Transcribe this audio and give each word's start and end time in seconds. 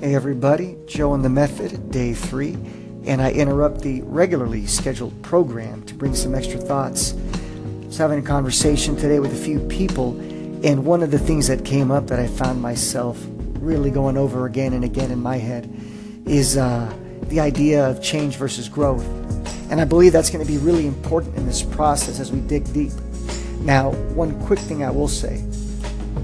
Hey 0.00 0.14
everybody, 0.14 0.78
Joe 0.86 1.12
and 1.12 1.22
the 1.22 1.28
Method, 1.28 1.90
day 1.90 2.14
three, 2.14 2.56
and 3.04 3.20
I 3.20 3.32
interrupt 3.32 3.82
the 3.82 4.00
regularly 4.00 4.66
scheduled 4.66 5.20
program 5.22 5.82
to 5.82 5.94
bring 5.94 6.14
some 6.14 6.34
extra 6.34 6.58
thoughts. 6.58 7.12
I 7.12 7.84
was 7.84 7.98
having 7.98 8.18
a 8.18 8.22
conversation 8.22 8.96
today 8.96 9.20
with 9.20 9.30
a 9.34 9.44
few 9.44 9.60
people, 9.60 10.18
and 10.64 10.86
one 10.86 11.02
of 11.02 11.10
the 11.10 11.18
things 11.18 11.48
that 11.48 11.66
came 11.66 11.90
up 11.90 12.06
that 12.06 12.18
I 12.18 12.28
found 12.28 12.62
myself 12.62 13.22
really 13.58 13.90
going 13.90 14.16
over 14.16 14.46
again 14.46 14.72
and 14.72 14.84
again 14.84 15.10
in 15.10 15.20
my 15.20 15.36
head 15.36 15.70
is 16.24 16.56
uh, 16.56 16.90
the 17.24 17.40
idea 17.40 17.86
of 17.86 18.02
change 18.02 18.36
versus 18.36 18.70
growth. 18.70 19.04
And 19.70 19.82
I 19.82 19.84
believe 19.84 20.14
that's 20.14 20.30
going 20.30 20.42
to 20.42 20.50
be 20.50 20.56
really 20.56 20.86
important 20.86 21.36
in 21.36 21.44
this 21.44 21.62
process 21.62 22.20
as 22.20 22.32
we 22.32 22.40
dig 22.40 22.72
deep. 22.72 22.92
Now, 23.58 23.90
one 24.14 24.40
quick 24.46 24.60
thing 24.60 24.82
I 24.82 24.90
will 24.90 25.08
say 25.08 25.42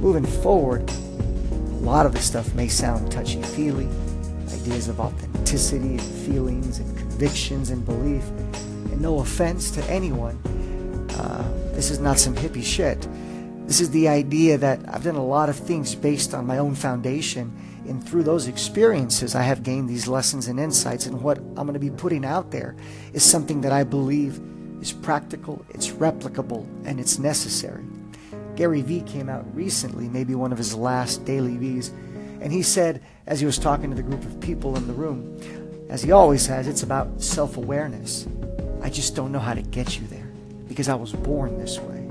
moving 0.00 0.24
forward, 0.24 0.90
lot 1.80 2.06
of 2.06 2.12
this 2.12 2.24
stuff 2.24 2.54
may 2.54 2.68
sound 2.68 3.10
touchy 3.10 3.42
feely 3.42 3.88
ideas 4.66 4.88
of 4.88 4.98
authenticity 4.98 5.90
and 5.90 6.02
feelings 6.02 6.78
and 6.78 6.96
convictions 6.98 7.70
and 7.70 7.84
belief. 7.84 8.24
And 8.90 9.00
no 9.00 9.20
offense 9.20 9.70
to 9.72 9.84
anyone, 9.84 10.36
uh, 11.18 11.48
this 11.72 11.90
is 11.90 11.98
not 11.98 12.18
some 12.18 12.34
hippie 12.34 12.64
shit. 12.64 13.06
This 13.66 13.80
is 13.80 13.90
the 13.90 14.08
idea 14.08 14.58
that 14.58 14.80
I've 14.88 15.04
done 15.04 15.16
a 15.16 15.24
lot 15.24 15.48
of 15.48 15.56
things 15.56 15.94
based 15.94 16.34
on 16.34 16.46
my 16.46 16.58
own 16.58 16.74
foundation. 16.74 17.52
And 17.88 18.04
through 18.04 18.24
those 18.24 18.48
experiences, 18.48 19.34
I 19.34 19.42
have 19.42 19.62
gained 19.62 19.88
these 19.88 20.08
lessons 20.08 20.48
and 20.48 20.58
insights. 20.58 21.06
And 21.06 21.22
what 21.22 21.38
I'm 21.38 21.66
going 21.66 21.74
to 21.74 21.78
be 21.78 21.90
putting 21.90 22.24
out 22.24 22.50
there 22.50 22.76
is 23.12 23.22
something 23.22 23.60
that 23.60 23.72
I 23.72 23.84
believe 23.84 24.40
is 24.80 24.92
practical, 24.92 25.64
it's 25.70 25.90
replicable, 25.90 26.66
and 26.84 26.98
it's 26.98 27.18
necessary. 27.18 27.84
Gary 28.56 28.80
Vee 28.80 29.02
came 29.02 29.28
out 29.28 29.44
recently, 29.54 30.08
maybe 30.08 30.34
one 30.34 30.50
of 30.50 30.58
his 30.58 30.74
last 30.74 31.24
daily 31.24 31.56
V's, 31.56 31.90
and 32.40 32.52
he 32.52 32.62
said, 32.62 33.02
as 33.26 33.38
he 33.38 33.46
was 33.46 33.58
talking 33.58 33.90
to 33.90 33.96
the 33.96 34.02
group 34.02 34.24
of 34.24 34.40
people 34.40 34.76
in 34.76 34.86
the 34.86 34.92
room, 34.92 35.38
as 35.90 36.02
he 36.02 36.10
always 36.10 36.46
has, 36.46 36.66
it's 36.66 36.82
about 36.82 37.20
self 37.22 37.56
awareness. 37.56 38.26
I 38.82 38.88
just 38.90 39.14
don't 39.14 39.30
know 39.30 39.38
how 39.38 39.54
to 39.54 39.62
get 39.62 39.98
you 39.98 40.06
there 40.08 40.28
because 40.68 40.88
I 40.88 40.94
was 40.94 41.12
born 41.12 41.58
this 41.58 41.78
way. 41.78 42.08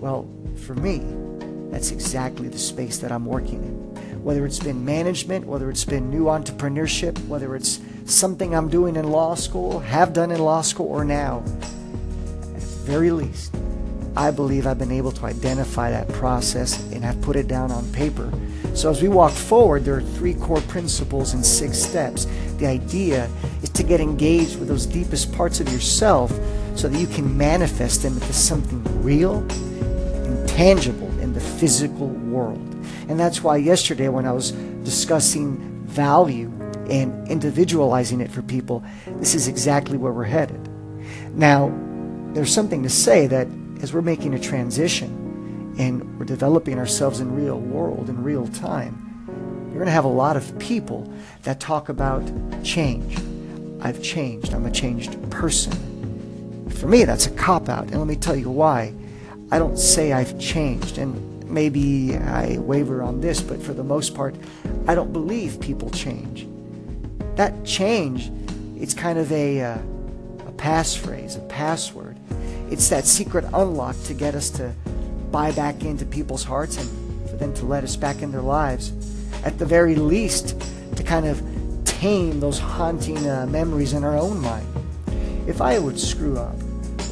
Well, 0.00 0.28
for 0.56 0.74
me, 0.74 1.02
that's 1.70 1.90
exactly 1.90 2.48
the 2.48 2.58
space 2.58 2.98
that 2.98 3.10
I'm 3.10 3.24
working 3.24 3.62
in. 3.64 4.22
Whether 4.22 4.46
it's 4.46 4.58
been 4.58 4.84
management, 4.84 5.46
whether 5.46 5.70
it's 5.70 5.84
been 5.84 6.10
new 6.10 6.24
entrepreneurship, 6.24 7.18
whether 7.26 7.56
it's 7.56 7.80
something 8.04 8.54
I'm 8.54 8.68
doing 8.68 8.96
in 8.96 9.10
law 9.10 9.34
school, 9.34 9.80
have 9.80 10.12
done 10.12 10.30
in 10.30 10.40
law 10.40 10.62
school, 10.62 10.86
or 10.88 11.04
now, 11.04 11.42
at 12.54 12.60
the 12.60 12.66
very 12.84 13.10
least, 13.10 13.54
I 14.16 14.30
believe 14.30 14.66
I've 14.66 14.78
been 14.78 14.92
able 14.92 15.10
to 15.12 15.26
identify 15.26 15.90
that 15.90 16.08
process 16.08 16.80
and 16.92 17.04
have 17.04 17.20
put 17.20 17.34
it 17.34 17.48
down 17.48 17.72
on 17.72 17.90
paper. 17.92 18.32
So 18.74 18.90
as 18.90 19.02
we 19.02 19.08
walk 19.08 19.32
forward, 19.32 19.84
there 19.84 19.96
are 19.96 20.02
three 20.02 20.34
core 20.34 20.60
principles 20.62 21.34
and 21.34 21.44
six 21.44 21.78
steps. 21.78 22.26
The 22.58 22.66
idea 22.66 23.28
is 23.62 23.70
to 23.70 23.82
get 23.82 24.00
engaged 24.00 24.58
with 24.58 24.68
those 24.68 24.86
deepest 24.86 25.32
parts 25.32 25.60
of 25.60 25.72
yourself 25.72 26.30
so 26.76 26.88
that 26.88 26.98
you 26.98 27.06
can 27.06 27.36
manifest 27.36 28.02
them 28.02 28.14
into 28.14 28.32
something 28.32 28.82
real 29.02 29.38
and 29.38 30.48
tangible 30.48 31.08
in 31.20 31.32
the 31.32 31.40
physical 31.40 32.08
world. 32.08 32.58
And 33.08 33.18
that's 33.18 33.42
why 33.42 33.56
yesterday 33.56 34.08
when 34.08 34.26
I 34.26 34.32
was 34.32 34.52
discussing 34.84 35.58
value 35.86 36.52
and 36.88 37.28
individualizing 37.28 38.20
it 38.20 38.30
for 38.30 38.42
people, 38.42 38.84
this 39.18 39.34
is 39.34 39.48
exactly 39.48 39.96
where 39.96 40.12
we're 40.12 40.24
headed. 40.24 40.68
Now, 41.34 41.72
there's 42.32 42.52
something 42.52 42.82
to 42.82 42.90
say 42.90 43.26
that 43.28 43.46
as 43.84 43.92
we're 43.92 44.00
making 44.00 44.32
a 44.32 44.40
transition 44.40 45.74
and 45.78 46.18
we're 46.18 46.24
developing 46.24 46.78
ourselves 46.78 47.20
in 47.20 47.30
real 47.36 47.60
world 47.60 48.08
in 48.08 48.22
real 48.22 48.46
time, 48.48 49.66
you're 49.66 49.74
going 49.74 49.84
to 49.84 49.92
have 49.92 50.06
a 50.06 50.08
lot 50.08 50.38
of 50.38 50.58
people 50.58 51.12
that 51.42 51.60
talk 51.60 51.90
about 51.90 52.22
change. 52.64 53.18
I've 53.82 54.02
changed. 54.02 54.54
I'm 54.54 54.64
a 54.64 54.70
changed 54.70 55.20
person. 55.30 55.70
For 56.70 56.86
me, 56.86 57.04
that's 57.04 57.26
a 57.26 57.30
cop 57.32 57.68
out. 57.68 57.88
And 57.88 57.98
let 57.98 58.06
me 58.06 58.16
tell 58.16 58.34
you 58.34 58.48
why. 58.48 58.94
I 59.52 59.58
don't 59.58 59.78
say 59.78 60.14
I've 60.14 60.38
changed. 60.40 60.96
And 60.96 61.44
maybe 61.46 62.16
I 62.16 62.56
waver 62.60 63.02
on 63.02 63.20
this, 63.20 63.42
but 63.42 63.62
for 63.62 63.74
the 63.74 63.84
most 63.84 64.14
part, 64.14 64.34
I 64.88 64.94
don't 64.94 65.12
believe 65.12 65.60
people 65.60 65.90
change. 65.90 66.48
That 67.36 67.66
change, 67.66 68.32
it's 68.80 68.94
kind 68.94 69.18
of 69.18 69.30
a, 69.30 69.60
uh, 69.60 69.78
a 70.46 70.52
passphrase, 70.52 71.36
a 71.36 71.42
password 71.48 72.16
it's 72.70 72.88
that 72.88 73.04
secret 73.04 73.44
unlock 73.52 73.96
to 74.04 74.14
get 74.14 74.34
us 74.34 74.50
to 74.50 74.74
buy 75.30 75.52
back 75.52 75.84
into 75.84 76.04
people's 76.06 76.44
hearts 76.44 76.76
and 76.76 77.30
for 77.30 77.36
them 77.36 77.52
to 77.54 77.66
let 77.66 77.84
us 77.84 77.96
back 77.96 78.22
in 78.22 78.30
their 78.30 78.42
lives. 78.42 78.92
At 79.44 79.58
the 79.58 79.66
very 79.66 79.96
least, 79.96 80.60
to 80.96 81.02
kind 81.02 81.26
of 81.26 81.42
tame 81.84 82.40
those 82.40 82.58
haunting 82.58 83.28
uh, 83.28 83.46
memories 83.46 83.92
in 83.92 84.04
our 84.04 84.16
own 84.16 84.40
mind. 84.40 84.66
If 85.46 85.60
I 85.60 85.78
would 85.78 85.98
screw 85.98 86.38
up, 86.38 86.56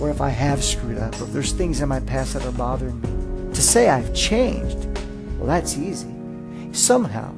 or 0.00 0.10
if 0.10 0.20
I 0.20 0.28
have 0.28 0.62
screwed 0.62 0.98
up, 0.98 1.20
or 1.20 1.24
if 1.24 1.32
there's 1.32 1.52
things 1.52 1.80
in 1.80 1.88
my 1.88 2.00
past 2.00 2.34
that 2.34 2.44
are 2.44 2.52
bothering 2.52 3.00
me, 3.00 3.54
to 3.54 3.62
say 3.62 3.88
I've 3.88 4.14
changed, 4.14 4.78
well, 5.38 5.46
that's 5.46 5.76
easy. 5.76 6.14
Somehow, 6.72 7.34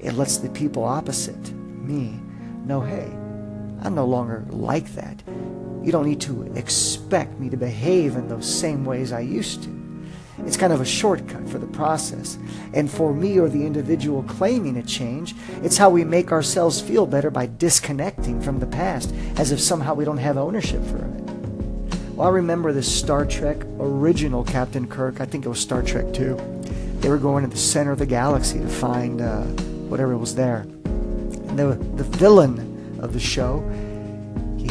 it 0.00 0.14
lets 0.14 0.38
the 0.38 0.48
people 0.50 0.84
opposite 0.84 1.52
me 1.52 2.18
know, 2.64 2.80
hey, 2.80 3.10
I'm 3.82 3.94
no 3.94 4.06
longer 4.06 4.44
like 4.50 4.92
that. 4.94 5.22
You 5.82 5.90
don't 5.92 6.06
need 6.06 6.20
to 6.22 6.42
expect 6.54 7.38
me 7.38 7.50
to 7.50 7.56
behave 7.56 8.16
in 8.16 8.28
those 8.28 8.46
same 8.46 8.84
ways 8.84 9.12
I 9.12 9.20
used 9.20 9.64
to. 9.64 9.82
It's 10.46 10.56
kind 10.56 10.72
of 10.72 10.80
a 10.80 10.84
shortcut 10.84 11.48
for 11.48 11.58
the 11.58 11.66
process. 11.66 12.38
And 12.72 12.90
for 12.90 13.12
me 13.14 13.38
or 13.38 13.48
the 13.48 13.64
individual 13.64 14.22
claiming 14.24 14.76
a 14.76 14.82
change, 14.82 15.34
it's 15.62 15.76
how 15.76 15.90
we 15.90 16.04
make 16.04 16.32
ourselves 16.32 16.80
feel 16.80 17.06
better 17.06 17.30
by 17.30 17.46
disconnecting 17.46 18.40
from 18.40 18.58
the 18.58 18.66
past, 18.66 19.14
as 19.36 19.52
if 19.52 19.60
somehow 19.60 19.94
we 19.94 20.04
don't 20.04 20.18
have 20.18 20.36
ownership 20.36 20.82
for 20.84 20.98
it. 20.98 21.22
Well, 22.14 22.28
I 22.28 22.30
remember 22.30 22.72
the 22.72 22.82
Star 22.82 23.24
Trek 23.24 23.58
original 23.78 24.44
Captain 24.44 24.86
Kirk, 24.86 25.20
I 25.20 25.26
think 25.26 25.44
it 25.44 25.48
was 25.48 25.60
Star 25.60 25.82
Trek 25.82 26.12
2. 26.12 26.36
They 27.00 27.08
were 27.08 27.18
going 27.18 27.42
to 27.44 27.50
the 27.50 27.56
center 27.56 27.92
of 27.92 27.98
the 27.98 28.06
galaxy 28.06 28.58
to 28.60 28.68
find 28.68 29.20
uh, 29.20 29.42
whatever 29.88 30.16
was 30.16 30.34
there. 30.34 30.60
And 30.60 31.58
the, 31.58 31.74
the 31.96 32.04
villain 32.04 32.98
of 33.00 33.12
the 33.12 33.20
show 33.20 33.58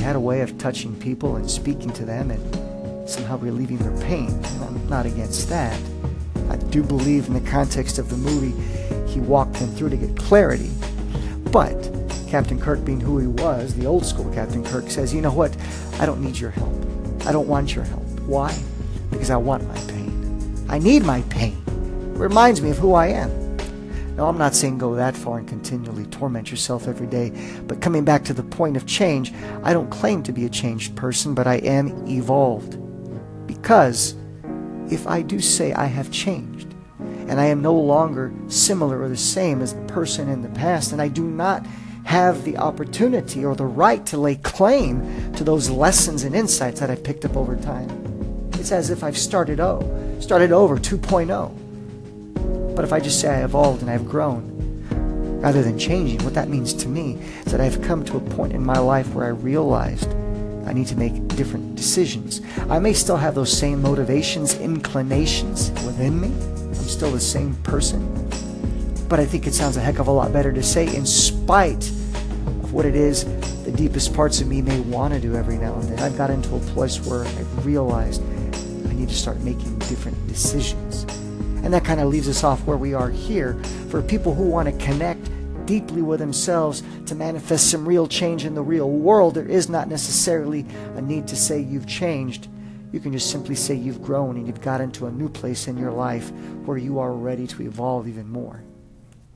had 0.02 0.16
a 0.16 0.20
way 0.20 0.42
of 0.42 0.58
touching 0.58 0.96
people 1.00 1.36
and 1.36 1.50
speaking 1.50 1.92
to 1.92 2.06
them 2.06 2.32
and 2.32 3.10
somehow 3.10 3.38
relieving 3.38 3.78
their 3.78 3.98
pain. 4.06 4.30
And 4.30 4.64
I'm 4.64 4.90
not 4.90 5.06
against 5.06 5.48
that. 5.50 5.80
I 6.50 6.58
do 6.58 6.84
believe 6.84 7.28
in 7.28 7.34
the 7.34 7.50
context 7.50 7.98
of 7.98 8.10
the 8.10 8.18
movie, 8.18 8.54
he 9.10 9.20
walked 9.20 9.54
them 9.54 9.70
through 9.72 9.90
to 9.90 9.98
get 9.98 10.18
clarity. 10.18 10.70
But 11.52 11.92
Captain 12.28 12.60
Kirk, 12.60 12.84
being 12.84 13.00
who 13.00 13.20
he 13.20 13.28
was, 13.28 13.76
the 13.76 13.86
old 13.86 14.06
school 14.06 14.32
Captain 14.34 14.64
Kirk, 14.64 14.90
says, 14.90 15.14
You 15.14 15.22
know 15.22 15.34
what? 15.34 15.56
I 16.00 16.06
don't 16.06 16.22
need 16.22 16.38
your 16.38 16.52
help. 16.52 16.74
I 17.26 17.32
don't 17.32 17.48
want 17.48 17.76
your 17.76 17.84
help. 17.84 18.04
Why? 18.22 18.58
Because 19.10 19.30
I 19.30 19.38
want 19.38 19.68
my 19.68 19.78
pain. 19.92 20.66
I 20.70 20.80
need 20.80 21.04
my 21.04 21.22
pain. 21.24 21.62
It 22.16 22.18
reminds 22.18 22.62
me 22.62 22.70
of 22.70 22.78
who 22.78 22.94
I 22.94 23.08
am. 23.08 23.41
Now, 24.16 24.28
I'm 24.28 24.38
not 24.38 24.54
saying 24.54 24.78
go 24.78 24.94
that 24.96 25.16
far 25.16 25.38
and 25.40 25.48
continually 25.48 26.06
torment 26.08 26.52
yourself 26.52 26.88
every 26.88 27.08
day, 27.08 27.32
but 27.68 27.82
coming 27.82 28.04
back 28.04 28.24
to 28.26 28.34
the 28.34 28.44
point 28.44 28.76
of 28.76 28.86
change, 28.86 29.34
I 29.64 29.74
don't 29.74 29.90
claim 29.90 30.22
to 30.24 30.34
be 30.34 30.46
a 30.46 30.50
changed 30.50 30.96
person, 30.96 31.34
but 31.34 31.48
I 31.48 31.56
am 31.56 32.08
evolved. 32.08 32.78
Because 33.48 34.16
if 34.92 35.08
I 35.08 35.22
do 35.22 35.40
say 35.40 35.74
I 35.74 35.86
have 35.86 36.12
changed, 36.12 36.76
and 37.00 37.40
I 37.40 37.46
am 37.46 37.62
no 37.62 37.74
longer 37.74 38.34
similar 38.48 39.02
or 39.02 39.08
the 39.08 39.16
same 39.16 39.62
as 39.62 39.74
the 39.74 39.82
person 39.84 40.28
in 40.28 40.42
the 40.42 40.50
past, 40.50 40.92
and 40.92 41.02
I 41.02 41.08
do 41.08 41.24
not 41.24 41.66
have 42.04 42.44
the 42.44 42.58
opportunity 42.58 43.46
or 43.46 43.56
the 43.56 43.66
right 43.66 44.06
to 44.08 44.18
lay 44.18 44.36
claim 44.36 45.34
to 45.34 45.44
those 45.46 45.70
lessons 45.70 46.24
and 46.24 46.36
insights 46.36 46.82
that 46.82 46.90
I've 46.90 47.04
picked 47.04 47.24
up 47.24 47.38
over 47.38 47.56
time. 47.56 47.90
It's 48.56 48.74
as 48.74 48.90
if 48.90 49.04
I've 49.04 49.18
started 49.18 49.62
O, 49.62 50.18
started 50.20 50.52
over 50.52 50.78
2.0. 50.78 51.71
But 52.76 52.86
if 52.86 52.94
I 52.94 53.00
just 53.00 53.20
say 53.20 53.30
I 53.30 53.44
evolved 53.44 53.82
and 53.82 53.92
I've 53.92 54.08
grown, 54.08 54.60
rather 55.42 55.64
than 55.64 55.78
changing, 55.78 56.24
what 56.24 56.34
that 56.36 56.50
means 56.50 56.74
to 56.74 56.88
me 56.88 57.18
is 57.46 57.52
that 57.52 57.60
I've 57.60 57.82
come 57.82 58.06
to 58.06 58.18
a 58.18 58.20
point 58.20 58.54
in 58.54 58.64
my 58.64 58.78
life 58.78 59.14
where 59.14 59.26
I 59.26 59.30
realized 59.30 60.08
I 60.66 60.74
need 60.74 60.88
to 60.88 60.96
make 60.96 61.28
different 61.30 61.76
decisions. 61.76 62.42
I 62.70 62.80
may 62.80 62.94
still 62.94 63.18
have 63.18 63.36
those 63.36 63.56
same 63.56 63.82
motivations, 63.82 64.56
inclinations 64.56 65.72
within 65.86 66.22
me. 66.22 66.28
I'm 66.28 66.74
still 66.76 67.12
the 67.12 67.20
same 67.20 67.56
person. 67.64 68.08
But 69.10 69.20
I 69.20 69.26
think 69.26 69.48
it 69.48 69.54
sounds 69.54 69.76
a 69.78 69.82
heck 69.82 70.00
of 70.00 70.08
a 70.08 70.12
lot 70.12 70.32
better 70.32 70.54
to 70.54 70.64
say, 70.64 70.96
in 70.96 71.06
spite 71.06 71.90
of 71.90 72.74
what 72.74 72.86
it 72.86 72.96
is 72.96 73.26
the 73.64 73.72
deepest 73.72 74.14
parts 74.14 74.42
of 74.42 74.48
me 74.48 74.62
may 74.62 74.80
want 74.82 75.14
to 75.14 75.20
do 75.20 75.36
every 75.36 75.58
now 75.58 75.74
and 75.74 75.84
then, 75.84 76.00
I've 76.00 76.18
got 76.18 76.30
into 76.30 76.56
a 76.56 76.60
place 76.60 77.00
where 77.06 77.24
I've 77.26 77.66
realized 77.66 78.22
I 78.88 78.94
need 78.94 79.10
to 79.10 79.16
start 79.16 79.40
making 79.42 79.78
different 79.80 80.28
decisions. 80.28 81.01
And 81.64 81.74
that 81.74 81.86
kind 81.86 82.00
of 82.00 82.10
leaves 82.10 82.28
us 82.28 82.44
off 82.44 82.66
where 82.66 82.78
we 82.78 82.94
are 82.94 83.10
here 83.10 83.54
for 83.90 84.02
people 84.02 84.34
who 84.34 84.44
want 84.44 84.68
to 84.68 84.86
connect 84.86 85.30
deeply 85.66 86.02
with 86.02 86.20
themselves 86.20 86.84
to 87.06 87.16
manifest 87.16 87.70
some 87.70 87.88
real 87.88 88.08
change 88.08 88.46
in 88.46 88.56
the 88.56 88.62
real 88.62 88.90
world. 88.90 89.36
There 89.36 89.48
is 89.48 89.70
not 89.70 89.88
necessarily 89.88 90.66
a 90.96 91.02
need 91.02 91.28
to 91.28 91.36
say 91.36 91.60
you've 91.60 91.88
changed. 91.88 92.48
You 92.92 93.00
can 93.00 93.14
just 93.14 93.30
simply 93.30 93.56
say 93.56 93.76
you've 93.76 94.02
grown 94.02 94.36
and 94.36 94.48
you've 94.48 94.62
got 94.62 94.82
into 94.82 95.06
a 95.06 95.12
new 95.12 95.30
place 95.30 95.68
in 95.68 95.78
your 95.78 95.92
life 95.92 96.32
where 96.66 96.78
you 96.78 97.00
are 97.00 97.14
ready 97.14 97.48
to 97.48 97.62
evolve 97.64 98.08
even 98.08 98.28
more. 98.28 98.64